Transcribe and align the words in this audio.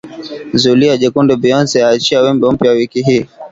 Zulia 0.61 0.95
jekundu 1.01 1.33
Beyonce 1.41 1.77
aachia 1.83 2.21
wimbo 2.21 2.51
mpya 2.51 2.71
wiki 2.71 3.01
hii. 3.03 3.25